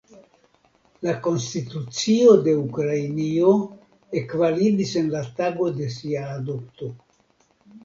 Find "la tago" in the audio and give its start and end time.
5.15-5.71